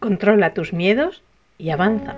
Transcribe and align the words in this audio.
Controla 0.00 0.54
tus 0.54 0.72
miedos 0.72 1.22
y 1.58 1.68
avanza. 1.68 2.16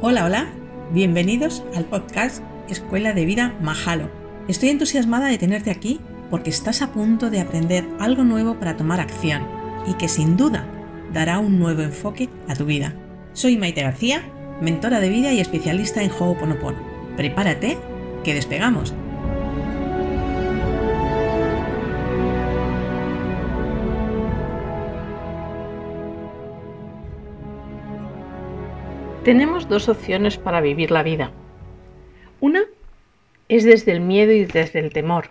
Hola, 0.00 0.24
hola. 0.24 0.48
Bienvenidos 0.92 1.62
al 1.76 1.84
podcast 1.84 2.42
Escuela 2.68 3.12
de 3.12 3.24
Vida 3.24 3.54
Mahalo. 3.62 4.10
Estoy 4.48 4.70
entusiasmada 4.70 5.28
de 5.28 5.38
tenerte 5.38 5.70
aquí 5.70 6.00
porque 6.28 6.50
estás 6.50 6.82
a 6.82 6.92
punto 6.92 7.30
de 7.30 7.38
aprender 7.38 7.84
algo 8.00 8.24
nuevo 8.24 8.58
para 8.58 8.76
tomar 8.76 8.98
acción 8.98 9.46
y 9.86 9.94
que 9.94 10.08
sin 10.08 10.36
duda 10.36 10.66
dará 11.12 11.38
un 11.38 11.60
nuevo 11.60 11.82
enfoque 11.82 12.28
a 12.48 12.56
tu 12.56 12.64
vida. 12.64 12.92
Soy 13.32 13.56
Maite 13.56 13.82
García, 13.82 14.20
mentora 14.60 14.98
de 14.98 15.10
vida 15.10 15.32
y 15.32 15.38
especialista 15.38 16.02
en 16.02 16.10
Ho'oponopono. 16.10 16.78
Prepárate, 17.16 17.78
que 18.24 18.34
despegamos. 18.34 18.92
Tenemos 29.24 29.68
dos 29.68 29.90
opciones 29.90 30.38
para 30.38 30.62
vivir 30.62 30.90
la 30.90 31.02
vida. 31.02 31.30
Una 32.40 32.62
es 33.50 33.64
desde 33.64 33.92
el 33.92 34.00
miedo 34.00 34.32
y 34.32 34.46
desde 34.46 34.78
el 34.78 34.94
temor, 34.94 35.28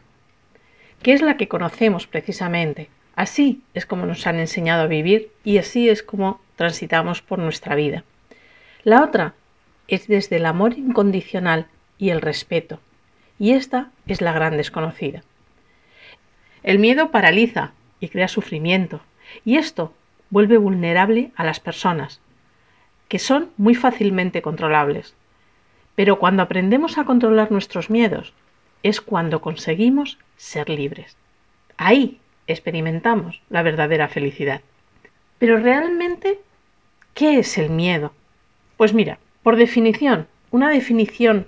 que 1.02 1.14
es 1.14 1.24
la 1.24 1.38
que 1.38 1.48
conocemos 1.48 2.06
precisamente. 2.06 2.88
Así 3.16 3.64
es 3.74 3.88
como 3.88 4.06
nos 4.06 4.28
han 4.28 4.40
enseñado 4.40 4.84
a 4.84 4.88
vivir 4.88 5.32
y 5.44 5.58
así 5.58 5.90
es 5.90 6.04
como 6.04 6.40
transitamos 6.56 7.24
por 7.24 7.40
nuestra 7.40 7.74
vida. 7.74 8.04
La 8.84 9.04
otra 9.04 9.34
es 9.88 10.08
desde 10.08 10.36
el 10.36 10.46
amor 10.46 10.78
incondicional 10.78 11.66
y 11.98 12.12
el 12.12 12.22
respeto, 12.22 12.80
y 13.40 13.54
esta 13.54 13.90
es 14.06 14.22
la 14.22 14.34
gran 14.34 14.56
desconocida. 14.56 15.24
El 16.62 16.78
miedo 16.78 17.10
paraliza 17.10 17.72
y 18.00 18.10
crea 18.10 18.28
sufrimiento, 18.28 19.02
y 19.44 19.58
esto 19.58 19.94
vuelve 20.30 20.58
vulnerable 20.58 21.32
a 21.36 21.44
las 21.44 21.60
personas, 21.60 22.22
que 23.10 23.20
son 23.20 23.50
muy 23.58 23.76
fácilmente 23.76 24.42
controlables. 24.42 25.14
Pero 25.96 26.20
cuando 26.20 26.44
aprendemos 26.44 26.98
a 26.98 27.04
controlar 27.04 27.52
nuestros 27.52 27.90
miedos, 27.90 28.34
es 28.84 29.02
cuando 29.02 29.42
conseguimos 29.42 30.18
ser 30.38 30.70
libres. 30.70 31.18
Ahí 31.76 32.20
experimentamos 32.48 33.42
la 33.50 33.64
verdadera 33.64 34.08
felicidad. 34.08 34.62
Pero 35.38 35.58
realmente, 35.58 36.40
¿qué 37.14 37.40
es 37.40 37.58
el 37.58 37.70
miedo? 37.70 38.14
Pues 38.78 38.94
mira, 38.94 39.20
por 39.44 39.58
definición, 39.58 40.28
una 40.52 40.70
definición 40.70 41.48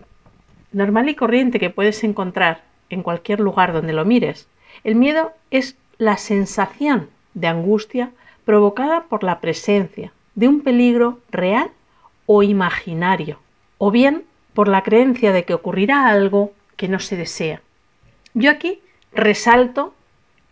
normal 0.72 1.10
y 1.10 1.16
corriente 1.16 1.60
que 1.60 1.70
puedes 1.70 2.04
encontrar 2.04 2.64
en 2.90 3.04
cualquier 3.04 3.40
lugar 3.40 3.74
donde 3.74 3.94
lo 3.94 4.06
mires, 4.06 4.48
el 4.84 4.96
miedo 4.96 5.34
es 5.50 5.78
la 5.98 6.18
sensación 6.18 7.10
de 7.34 7.48
angustia 7.48 8.12
provocada 8.46 9.04
por 9.04 9.24
la 9.24 9.40
presencia, 9.40 10.12
de 10.36 10.48
un 10.48 10.62
peligro 10.62 11.20
real 11.30 11.72
o 12.26 12.44
imaginario, 12.44 13.40
o 13.78 13.92
bien 13.92 14.24
por 14.54 14.68
la 14.68 14.84
creencia 14.84 15.32
de 15.32 15.44
que 15.44 15.54
ocurrirá 15.54 16.08
algo 16.08 16.54
que 16.76 16.88
no 16.88 17.00
se 17.00 17.18
desea. 17.18 17.62
Yo 18.34 18.52
aquí 18.52 18.80
resalto 19.12 19.94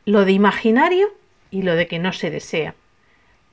lo 0.05 0.25
de 0.25 0.31
imaginario 0.31 1.07
y 1.51 1.61
lo 1.61 1.75
de 1.75 1.87
que 1.87 1.99
no 1.99 2.13
se 2.13 2.29
desea, 2.29 2.75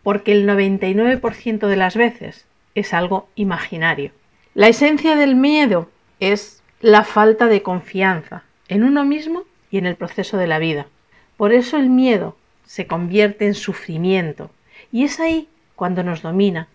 porque 0.02 0.33
el 0.33 0.48
99% 0.48 1.66
de 1.66 1.77
las 1.77 1.96
veces 1.96 2.46
es 2.74 2.92
algo 2.92 3.28
imaginario. 3.34 4.12
La 4.55 4.68
esencia 4.68 5.16
del 5.16 5.34
miedo 5.34 5.90
es 6.20 6.62
la 6.80 7.05
falta 7.05 7.46
de 7.46 7.62
confianza 7.62 8.42
en 8.68 8.84
uno 8.84 9.05
mismo 9.05 9.44
y 9.70 9.78
en 9.78 9.86
el 9.86 9.96
proceso 9.96 10.36
de 10.36 10.46
la 10.46 10.58
vida. 10.58 10.86
Por 11.36 11.52
eso 11.52 11.77
el 11.77 11.90
miedo 11.90 12.36
se 12.64 12.86
convierte 12.86 13.46
en 13.46 13.55
sufrimiento 13.55 14.50
y 14.92 15.05
es 15.05 15.20
ahí 15.20 15.48
cuando 15.77 16.02
nos 16.02 16.22
domina 16.22 16.69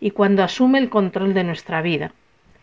y 0.00 0.10
cuando 0.10 0.42
asume 0.42 0.78
el 0.78 0.90
control 0.90 1.32
de 1.32 1.44
nuestra 1.44 1.80
vida. 1.80 2.12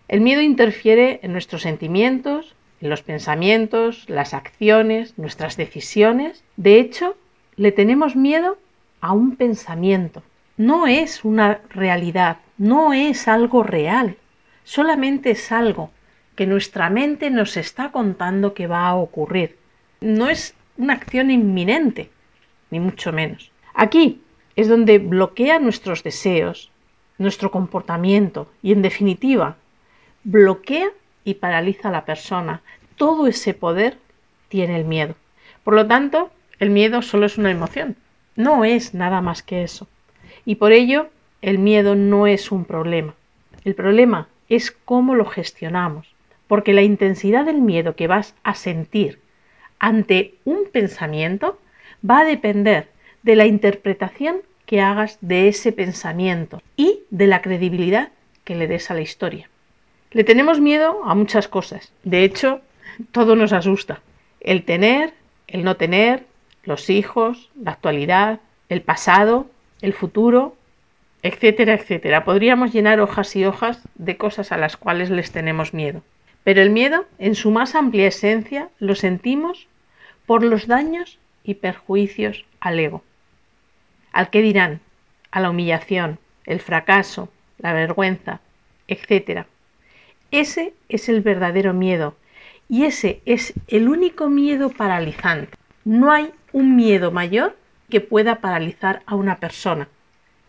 El 0.07 0.21
miedo 0.21 0.41
interfiere 0.41 1.19
en 1.23 1.31
nuestros 1.31 1.61
sentimientos, 1.61 2.55
en 2.81 2.89
los 2.89 3.01
pensamientos, 3.01 4.05
las 4.07 4.33
acciones, 4.33 5.17
nuestras 5.17 5.57
decisiones. 5.57 6.43
De 6.57 6.79
hecho, 6.79 7.15
le 7.55 7.71
tenemos 7.71 8.15
miedo 8.15 8.57
a 9.01 9.13
un 9.13 9.35
pensamiento. 9.35 10.21
No 10.57 10.87
es 10.87 11.23
una 11.23 11.61
realidad, 11.69 12.37
no 12.57 12.93
es 12.93 13.27
algo 13.27 13.63
real, 13.63 14.17
solamente 14.65 15.31
es 15.31 15.51
algo 15.51 15.91
que 16.35 16.45
nuestra 16.45 16.89
mente 16.89 17.29
nos 17.29 17.57
está 17.57 17.91
contando 17.91 18.53
que 18.53 18.67
va 18.67 18.87
a 18.87 18.95
ocurrir. 18.95 19.57
No 20.01 20.29
es 20.29 20.55
una 20.77 20.93
acción 20.93 21.31
inminente, 21.31 22.09
ni 22.71 22.79
mucho 22.79 23.11
menos. 23.11 23.51
Aquí 23.73 24.21
es 24.59 24.67
donde 24.67 24.99
bloquea 24.99 25.57
nuestros 25.57 26.03
deseos, 26.03 26.69
nuestro 27.17 27.49
comportamiento 27.49 28.51
y, 28.61 28.73
en 28.73 28.81
definitiva, 28.81 29.55
bloquea 30.25 30.89
y 31.23 31.35
paraliza 31.35 31.87
a 31.87 31.93
la 31.93 32.03
persona. 32.03 32.61
Todo 32.97 33.27
ese 33.27 33.53
poder 33.53 33.97
tiene 34.49 34.75
el 34.75 34.83
miedo. 34.83 35.15
Por 35.63 35.75
lo 35.75 35.87
tanto, 35.87 36.29
el 36.59 36.71
miedo 36.71 37.01
solo 37.01 37.25
es 37.25 37.37
una 37.37 37.51
emoción, 37.51 37.95
no 38.35 38.65
es 38.65 38.93
nada 38.93 39.21
más 39.21 39.43
que 39.43 39.63
eso. 39.63 39.87
Y 40.43 40.55
por 40.55 40.73
ello, 40.73 41.07
el 41.41 41.57
miedo 41.57 41.95
no 41.95 42.27
es 42.27 42.51
un 42.51 42.65
problema. 42.65 43.13
El 43.63 43.75
problema 43.75 44.27
es 44.49 44.71
cómo 44.71 45.15
lo 45.15 45.23
gestionamos, 45.23 46.13
porque 46.49 46.73
la 46.73 46.81
intensidad 46.81 47.45
del 47.45 47.61
miedo 47.61 47.95
que 47.95 48.07
vas 48.07 48.35
a 48.43 48.55
sentir 48.55 49.21
ante 49.79 50.35
un 50.43 50.65
pensamiento 50.69 51.61
va 52.03 52.19
a 52.19 52.25
depender 52.25 52.89
de 53.23 53.35
la 53.35 53.45
interpretación 53.45 54.41
que 54.65 54.81
hagas 54.81 55.17
de 55.21 55.47
ese 55.47 55.71
pensamiento 55.71 56.61
y 56.77 56.99
de 57.09 57.27
la 57.27 57.41
credibilidad 57.41 58.09
que 58.43 58.55
le 58.55 58.67
des 58.67 58.91
a 58.91 58.93
la 58.93 59.01
historia. 59.01 59.49
Le 60.11 60.23
tenemos 60.23 60.59
miedo 60.59 61.01
a 61.05 61.15
muchas 61.15 61.47
cosas. 61.47 61.91
De 62.03 62.23
hecho, 62.23 62.61
todo 63.11 63.35
nos 63.35 63.51
asusta. 63.51 64.01
El 64.39 64.63
tener, 64.65 65.13
el 65.47 65.63
no 65.63 65.75
tener, 65.75 66.25
los 66.63 66.89
hijos, 66.89 67.49
la 67.59 67.71
actualidad, 67.71 68.41
el 68.69 68.81
pasado, 68.81 69.47
el 69.81 69.93
futuro, 69.93 70.55
etcétera, 71.23 71.73
etcétera. 71.73 72.23
Podríamos 72.23 72.71
llenar 72.71 72.99
hojas 72.99 73.35
y 73.35 73.45
hojas 73.45 73.81
de 73.95 74.17
cosas 74.17 74.51
a 74.51 74.57
las 74.57 74.77
cuales 74.77 75.09
les 75.09 75.31
tenemos 75.31 75.73
miedo. 75.73 76.03
Pero 76.43 76.61
el 76.61 76.69
miedo, 76.69 77.05
en 77.17 77.35
su 77.35 77.51
más 77.51 77.75
amplia 77.75 78.07
esencia, 78.07 78.69
lo 78.79 78.95
sentimos 78.95 79.67
por 80.25 80.43
los 80.43 80.67
daños 80.67 81.17
y 81.43 81.55
perjuicios 81.55 82.45
al 82.59 82.79
ego 82.79 83.03
al 84.19 84.29
qué 84.31 84.41
dirán, 84.41 84.81
a 85.31 85.39
la 85.39 85.49
humillación, 85.49 86.19
el 86.45 86.59
fracaso, 86.59 87.29
la 87.57 87.71
vergüenza, 87.71 88.41
etc. 88.89 89.45
Ese 90.29 90.73
es 90.89 91.07
el 91.07 91.21
verdadero 91.21 91.73
miedo 91.73 92.17
y 92.67 92.83
ese 92.83 93.21
es 93.25 93.53
el 93.69 93.87
único 93.87 94.27
miedo 94.27 94.71
paralizante. 94.71 95.57
No 95.85 96.11
hay 96.11 96.31
un 96.51 96.75
miedo 96.75 97.11
mayor 97.11 97.55
que 97.89 98.01
pueda 98.01 98.41
paralizar 98.41 99.03
a 99.05 99.15
una 99.15 99.37
persona, 99.37 99.87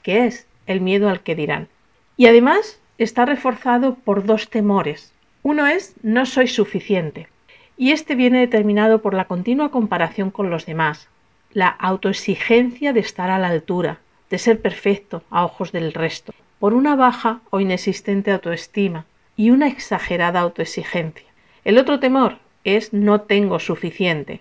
que 0.02 0.26
es 0.26 0.48
el 0.66 0.80
miedo 0.80 1.08
al 1.08 1.20
que 1.20 1.36
dirán. 1.36 1.68
Y 2.16 2.26
además 2.26 2.80
está 2.98 3.24
reforzado 3.24 3.94
por 3.94 4.24
dos 4.24 4.50
temores. 4.50 5.12
Uno 5.44 5.68
es 5.68 5.94
no 6.02 6.26
soy 6.26 6.48
suficiente, 6.48 7.28
y 7.76 7.92
este 7.92 8.16
viene 8.16 8.40
determinado 8.40 9.00
por 9.00 9.14
la 9.14 9.26
continua 9.26 9.70
comparación 9.70 10.32
con 10.32 10.50
los 10.50 10.66
demás, 10.66 11.08
la 11.52 11.68
autoexigencia 11.68 12.92
de 12.92 13.00
estar 13.00 13.30
a 13.30 13.38
la 13.38 13.48
altura, 13.48 13.98
de 14.30 14.38
ser 14.38 14.60
perfecto 14.60 15.24
a 15.30 15.44
ojos 15.44 15.72
del 15.72 15.92
resto, 15.92 16.32
por 16.58 16.74
una 16.74 16.94
baja 16.94 17.40
o 17.50 17.60
inexistente 17.60 18.30
autoestima 18.30 19.06
y 19.36 19.50
una 19.50 19.66
exagerada 19.66 20.40
autoexigencia. 20.40 21.26
El 21.64 21.78
otro 21.78 21.98
temor 21.98 22.38
es 22.64 22.92
no 22.92 23.22
tengo 23.22 23.58
suficiente. 23.58 24.40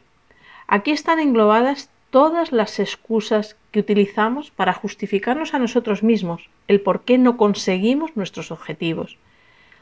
Aquí 0.68 0.92
están 0.92 1.20
englobadas 1.20 1.90
todas 2.12 2.52
las 2.52 2.80
excusas 2.80 3.56
que 3.72 3.80
utilizamos 3.80 4.52
para 4.52 4.74
justificarnos 4.74 5.54
a 5.54 5.60
nosotros 5.60 6.04
mismos 6.04 6.50
el 6.68 6.82
por 6.82 7.02
qué 7.02 7.18
no 7.18 7.38
conseguimos 7.38 8.16
nuestros 8.16 8.52
objetivos. 8.52 9.18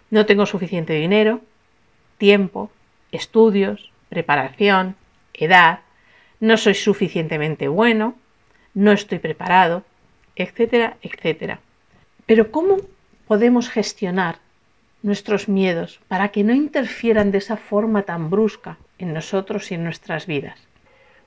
No 0.10 0.26
tengo 0.26 0.46
suficiente 0.46 0.94
dinero, 0.94 1.42
tiempo, 2.18 2.70
estudios, 3.12 3.92
preparación, 4.10 4.96
edad, 5.34 5.80
no 6.40 6.58
soy 6.58 6.76
suficientemente 6.76 7.68
bueno, 7.68 8.16
no 8.74 8.92
estoy 8.92 9.20
preparado, 9.20 9.84
etcétera, 10.36 10.98
etcétera. 11.02 11.60
Pero 12.26 12.52
¿cómo 12.52 12.78
podemos 13.28 13.70
gestionar 13.70 14.38
nuestros 15.02 15.48
miedos 15.48 16.00
para 16.08 16.30
que 16.30 16.44
no 16.44 16.54
interfieran 16.54 17.32
de 17.32 17.40
esa 17.40 17.58
forma 17.58 18.04
tan 18.04 18.30
brusca 18.30 18.78
en 19.00 19.14
nosotros 19.14 19.72
y 19.72 19.76
en 19.76 19.84
nuestras 19.84 20.28
vidas? 20.28 20.60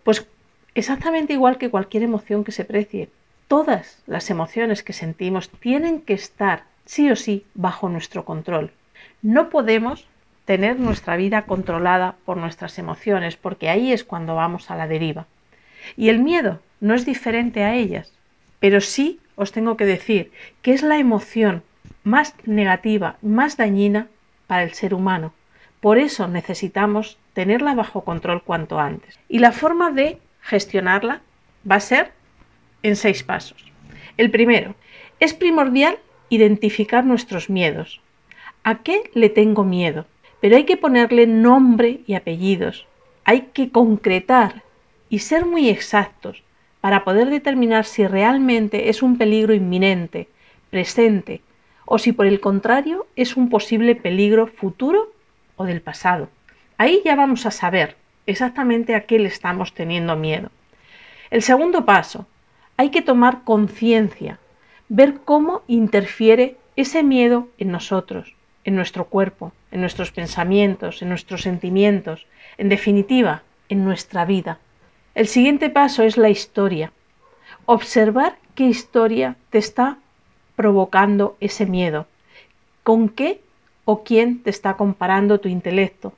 Pues 0.05 0.27
exactamente 0.75 1.33
igual 1.33 1.59
que 1.59 1.71
cualquier 1.71 2.05
emoción 2.05 2.45
que 2.45 2.53
se 2.53 2.65
precie. 2.65 3.09
Todas 3.49 4.03
las 4.07 4.31
emociones 4.31 4.83
que 4.83 4.93
sentimos 4.93 5.49
tienen 5.49 6.03
que 6.03 6.15
estar 6.15 6.65
sí 6.85 7.11
o 7.11 7.17
sí 7.17 7.45
bajo 7.55 7.89
nuestro 7.89 8.25
control. 8.25 8.73
No 9.23 9.51
podemos 9.51 10.07
tener 10.51 10.81
nuestra 10.81 11.15
vida 11.15 11.43
controlada 11.43 12.17
por 12.25 12.37
nuestras 12.37 12.77
emociones, 12.81 13.37
porque 13.37 13.71
ahí 13.71 13.93
es 13.93 14.03
cuando 14.03 14.35
vamos 14.35 14.69
a 14.69 14.75
la 14.75 14.89
deriva. 14.89 15.29
Y 15.97 16.09
el 16.09 16.19
miedo 16.19 16.59
no 16.81 16.95
es 16.95 17.07
diferente 17.07 17.63
a 17.63 17.77
ellas. 17.77 18.13
pero 18.59 18.81
sí 18.81 19.21
os 19.37 19.53
tengo 19.53 19.77
que 19.77 19.87
decir 19.87 20.33
que 20.61 20.73
es 20.73 20.83
la 20.83 20.99
emoción 20.99 21.63
más 22.03 22.35
negativa, 22.47 23.17
más 23.23 23.57
dañina 23.57 24.09
para 24.49 24.65
el 24.65 24.73
ser 24.75 24.93
humano. 24.93 25.33
Por 25.81 25.99
eso 25.99 26.27
necesitamos 26.27 27.17
tenerla 27.33 27.77
bajo 27.77 28.03
control 28.03 28.43
cuanto 28.43 28.81
antes. 28.81 29.21
Y 29.29 29.39
la 29.39 29.53
forma 29.53 29.93
de 29.93 30.19
gestionarla 30.41 31.21
va 31.71 31.77
a 31.77 31.81
ser 31.81 32.11
en 32.83 32.97
seis 32.97 33.23
pasos. 33.23 33.71
El 34.17 34.33
primero, 34.33 34.75
es 35.21 35.33
primordial 35.33 36.01
identificar 36.29 37.05
nuestros 37.05 37.49
miedos. 37.51 38.01
¿A 38.65 38.83
qué 38.83 39.13
le 39.15 39.29
tengo 39.29 39.63
miedo? 39.63 40.07
Pero 40.41 40.57
hay 40.57 40.65
que 40.65 40.77
ponerle 40.77 41.27
nombre 41.27 42.01
y 42.07 42.15
apellidos. 42.15 42.87
Hay 43.25 43.49
que 43.53 43.71
concretar 43.71 44.63
y 45.09 45.21
ser 45.21 45.45
muy 45.45 45.69
exactos 45.69 46.43
para 46.81 47.05
poder 47.05 47.29
determinar 47.29 47.85
si 47.85 48.07
realmente 48.07 48.89
es 48.89 49.03
un 49.03 49.19
peligro 49.19 49.53
inminente, 49.53 50.29
presente, 50.71 51.43
o 51.85 51.99
si 51.99 52.13
por 52.13 52.27
el 52.27 52.41
contrario 52.41 53.07
es 53.17 53.37
un 53.37 53.49
posible 53.49 53.95
peligro 53.97 54.47
futuro 54.47 55.13
o 55.57 55.65
del 55.65 55.83
pasado. 55.83 56.29
Ahí 56.79 57.03
ya 57.05 57.17
vamos 57.17 57.45
a 57.45 57.51
saber 57.51 57.97
exactamente 58.27 58.95
a 58.95 59.03
qué 59.03 59.19
le 59.19 59.29
estamos 59.29 59.75
teniendo 59.75 60.17
miedo. 60.17 60.51
El 61.31 61.43
segundo 61.43 61.85
paso, 61.85 62.27
hay 62.77 62.91
que 62.91 63.03
tomar 63.03 63.45
conciencia, 63.45 64.39
ver 64.89 65.21
cómo 65.25 65.63
interfiere 65.67 66.57
ese 66.77 67.03
miedo 67.03 67.49
en 67.59 67.71
nosotros, 67.73 68.35
en 68.65 68.77
nuestro 68.77 69.07
cuerpo, 69.07 69.53
en 69.71 69.81
nuestros 69.81 70.13
pensamientos, 70.13 71.03
en 71.03 71.09
nuestros 71.09 71.43
sentimientos, 71.43 72.27
en 72.59 72.69
definitiva, 72.69 73.43
en 73.69 73.85
nuestra 73.85 74.25
vida. 74.25 74.59
El 75.15 75.27
siguiente 75.27 75.71
paso 75.71 76.03
es 76.03 76.17
la 76.17 76.29
historia. 76.29 76.93
Observar 77.67 78.37
qué 78.55 78.65
historia 78.65 79.37
te 79.51 79.59
está 79.59 79.99
provocando 80.57 81.37
ese 81.41 81.67
miedo. 81.67 82.07
¿Con 82.83 83.09
qué 83.09 83.41
o 83.85 84.05
quién 84.05 84.43
te 84.43 84.51
está 84.51 84.77
comparando 84.77 85.41
tu 85.41 85.49
intelecto? 85.49 86.13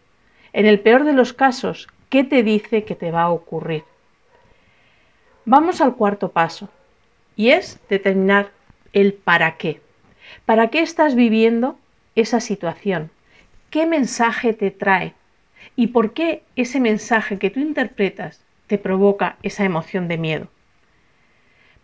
En 0.53 0.67
el 0.67 0.81
peor 0.81 1.05
de 1.05 1.13
los 1.13 1.33
casos, 1.33 1.89
¿qué 2.11 2.25
te 2.25 2.43
dice 2.43 2.85
que 2.85 2.95
te 2.95 3.11
va 3.11 3.23
a 3.23 3.31
ocurrir? 3.31 3.85
Vamos 5.45 5.81
al 5.81 5.95
cuarto 5.95 6.31
paso, 6.31 6.69
y 7.37 7.51
es 7.51 7.81
determinar 7.89 8.51
el 8.93 9.15
para 9.15 9.57
qué. 9.57 9.81
¿Para 10.45 10.69
qué 10.69 10.81
estás 10.81 11.15
viviendo 11.15 11.77
esa 12.15 12.41
situación? 12.41 13.11
¿Qué 13.71 13.87
mensaje 13.87 14.53
te 14.53 14.71
trae? 14.71 15.15
¿Y 15.77 15.89
por 15.89 16.13
qué 16.13 16.43
ese 16.57 16.81
mensaje 16.81 17.39
que 17.39 17.51
tú 17.51 17.61
interpretas 17.61 18.43
te 18.73 18.79
provoca 18.79 19.37
esa 19.43 19.67
emoción 19.67 20.09
de 20.09 20.17
miedo. 20.17 20.49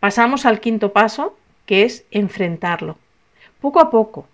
Pasamos 0.01 0.47
al 0.47 0.59
quinto 0.59 0.95
paso, 0.95 1.37
que 1.67 1.83
es 1.83 2.07
enfrentarlo. 2.11 2.97
Poco 3.61 3.81
a 3.81 3.91
poco. 3.91 4.27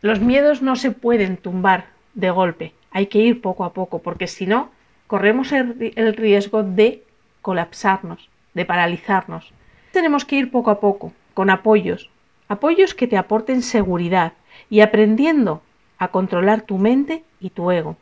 Los 0.00 0.18
miedos 0.18 0.62
no 0.62 0.76
se 0.76 0.92
pueden 0.92 1.36
tumbar 1.36 1.88
de 2.14 2.30
golpe, 2.30 2.72
hay 2.90 3.08
que 3.08 3.18
ir 3.18 3.42
poco 3.42 3.64
a 3.64 3.74
poco, 3.74 3.98
porque 3.98 4.28
si 4.28 4.46
no, 4.46 4.70
corremos 5.08 5.52
el 5.52 6.16
riesgo 6.16 6.62
de 6.62 7.04
colapsarnos, 7.42 8.30
de 8.54 8.64
paralizarnos. 8.64 9.52
Tenemos 9.92 10.24
que 10.24 10.36
ir 10.36 10.50
poco 10.50 10.70
a 10.70 10.80
poco, 10.80 11.12
con 11.34 11.50
apoyos, 11.50 12.08
apoyos 12.48 12.94
que 12.94 13.08
te 13.08 13.18
aporten 13.18 13.60
seguridad 13.60 14.32
y 14.68 14.80
aprendiendo 14.80 15.62
a 15.98 16.08
controlar 16.08 16.62
tu 16.62 16.78
mente 16.78 17.24
y 17.40 17.50
tu 17.50 17.70
ego. 17.70 17.96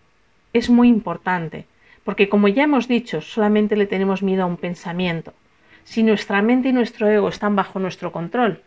Es 0.52 0.70
muy 0.70 0.88
importante. 0.88 1.66
Porque 2.04 2.28
como 2.28 2.48
ya 2.48 2.62
hemos 2.62 2.88
dicho, 2.88 3.20
solamente 3.20 3.76
le 3.76 3.86
tenemos 3.86 4.22
miedo 4.22 4.44
a 4.44 4.46
un 4.46 4.56
pensamiento. 4.56 5.34
Si 5.84 6.02
nuestra 6.02 6.40
mente 6.42 6.70
y 6.70 6.72
nuestro 6.72 7.08
ego 7.08 7.28
están 7.28 7.54
bajo 7.54 7.78
nuestro 7.78 8.12
control, 8.12 8.62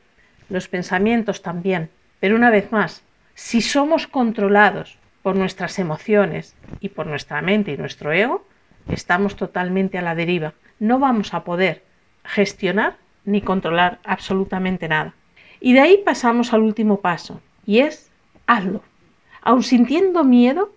los 0.49 0.67
pensamientos 0.67 1.41
también. 1.41 1.89
Pero 2.19 2.35
una 2.35 2.51
vez 2.51 2.71
más, 2.71 3.03
si 3.33 3.61
somos 3.61 4.05
controlados 4.05 4.97
por 5.23 5.35
nuestras 5.35 5.79
emociones 5.79 6.55
y 6.79 6.89
por 6.89 7.07
nuestra 7.07 7.41
mente 7.41 7.71
y 7.71 7.77
nuestro 7.77 8.11
ego, 8.11 8.45
estamos 8.87 9.35
totalmente 9.35 9.97
a 9.97 10.01
la 10.01 10.15
deriva. 10.15 10.53
No 10.79 10.99
vamos 10.99 11.33
a 11.33 11.43
poder 11.43 11.83
gestionar 12.23 12.97
ni 13.25 13.41
controlar 13.41 13.99
absolutamente 14.03 14.87
nada. 14.87 15.13
Y 15.59 15.73
de 15.73 15.79
ahí 15.81 16.01
pasamos 16.03 16.53
al 16.53 16.61
último 16.61 17.01
paso, 17.01 17.41
y 17.65 17.79
es 17.79 18.11
hazlo. 18.47 18.81
Aun 19.41 19.63
sintiendo 19.63 20.23
miedo, 20.23 20.71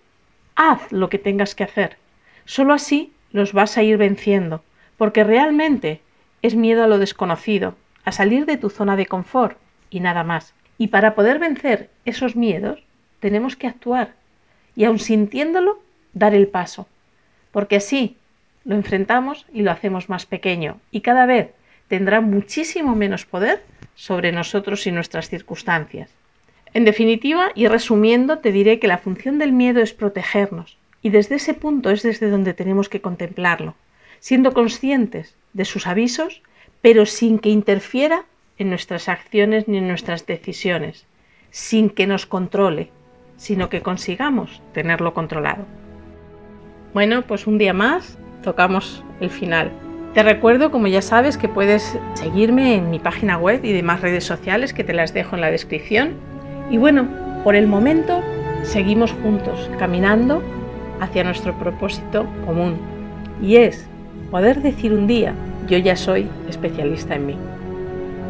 haz 0.56 0.90
lo 0.92 1.08
que 1.08 1.18
tengas 1.18 1.54
que 1.54 1.64
hacer. 1.64 1.96
Solo 2.44 2.72
así 2.74 3.12
los 3.32 3.52
vas 3.52 3.76
a 3.76 3.82
ir 3.82 3.96
venciendo, 3.96 4.62
porque 4.96 5.24
realmente 5.24 6.00
es 6.42 6.54
miedo 6.54 6.84
a 6.84 6.86
lo 6.86 6.98
desconocido, 6.98 7.74
a 8.04 8.12
salir 8.12 8.46
de 8.46 8.56
tu 8.56 8.70
zona 8.70 8.96
de 8.96 9.06
confort 9.06 9.58
y 9.90 10.00
nada 10.00 10.24
más. 10.24 10.54
Y 10.78 10.88
para 10.88 11.14
poder 11.14 11.38
vencer 11.38 11.90
esos 12.04 12.36
miedos, 12.36 12.82
tenemos 13.20 13.56
que 13.56 13.66
actuar 13.66 14.14
y 14.76 14.84
aun 14.84 14.98
sintiéndolo, 14.98 15.80
dar 16.12 16.34
el 16.34 16.48
paso, 16.48 16.86
porque 17.50 17.76
así 17.76 18.16
lo 18.64 18.74
enfrentamos 18.74 19.46
y 19.52 19.62
lo 19.62 19.70
hacemos 19.70 20.08
más 20.08 20.26
pequeño 20.26 20.80
y 20.90 21.00
cada 21.00 21.26
vez 21.26 21.50
tendrá 21.88 22.20
muchísimo 22.20 22.94
menos 22.94 23.26
poder 23.26 23.62
sobre 23.94 24.32
nosotros 24.32 24.86
y 24.86 24.92
nuestras 24.92 25.28
circunstancias. 25.28 26.10
En 26.74 26.84
definitiva, 26.84 27.50
y 27.54 27.68
resumiendo, 27.68 28.38
te 28.38 28.50
diré 28.50 28.80
que 28.80 28.88
la 28.88 28.98
función 28.98 29.38
del 29.38 29.52
miedo 29.52 29.80
es 29.80 29.94
protegernos, 29.94 30.76
y 31.02 31.10
desde 31.10 31.36
ese 31.36 31.54
punto 31.54 31.90
es 31.90 32.02
desde 32.02 32.28
donde 32.28 32.52
tenemos 32.52 32.88
que 32.88 33.00
contemplarlo, 33.00 33.74
siendo 34.18 34.52
conscientes 34.52 35.36
de 35.52 35.64
sus 35.64 35.86
avisos, 35.86 36.42
pero 36.82 37.06
sin 37.06 37.38
que 37.38 37.48
interfiera 37.48 38.24
en 38.58 38.70
nuestras 38.70 39.08
acciones 39.08 39.68
ni 39.68 39.78
en 39.78 39.86
nuestras 39.86 40.26
decisiones, 40.26 41.06
sin 41.50 41.90
que 41.90 42.08
nos 42.08 42.26
controle, 42.26 42.90
sino 43.36 43.68
que 43.68 43.80
consigamos 43.80 44.60
tenerlo 44.72 45.14
controlado. 45.14 45.66
Bueno, 46.92 47.22
pues 47.22 47.46
un 47.46 47.58
día 47.58 47.72
más 47.72 48.18
tocamos 48.42 49.04
el 49.20 49.30
final. 49.30 49.70
Te 50.14 50.22
recuerdo, 50.22 50.70
como 50.70 50.88
ya 50.88 51.02
sabes, 51.02 51.38
que 51.38 51.48
puedes 51.48 51.98
seguirme 52.14 52.74
en 52.74 52.90
mi 52.90 52.98
página 52.98 53.38
web 53.38 53.64
y 53.64 53.72
demás 53.72 54.00
redes 54.00 54.24
sociales 54.24 54.72
que 54.72 54.84
te 54.84 54.92
las 54.92 55.14
dejo 55.14 55.36
en 55.36 55.40
la 55.40 55.50
descripción. 55.50 56.33
Y 56.74 56.76
bueno, 56.76 57.06
por 57.44 57.54
el 57.54 57.68
momento 57.68 58.20
seguimos 58.64 59.12
juntos, 59.22 59.70
caminando 59.78 60.42
hacia 60.98 61.22
nuestro 61.22 61.56
propósito 61.56 62.26
común 62.44 62.74
y 63.40 63.54
es 63.58 63.88
poder 64.32 64.60
decir 64.60 64.92
un 64.92 65.06
día, 65.06 65.34
yo 65.68 65.78
ya 65.78 65.94
soy 65.94 66.28
especialista 66.48 67.14
en 67.14 67.26
mí. 67.26 67.36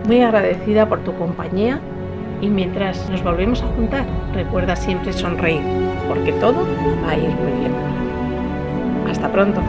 Muy 0.06 0.20
agradecida 0.20 0.86
por 0.86 1.00
tu 1.04 1.14
compañía 1.14 1.80
y 2.42 2.48
mientras 2.48 3.08
nos 3.08 3.24
volvemos 3.24 3.62
a 3.62 3.66
juntar, 3.68 4.04
recuerda 4.34 4.76
siempre 4.76 5.14
sonreír, 5.14 5.62
porque 6.06 6.32
todo 6.32 6.66
va 7.02 7.12
a 7.12 7.16
ir 7.16 7.30
muy 7.30 7.60
bien. 7.60 7.72
Hasta 9.08 9.32
pronto. 9.32 9.62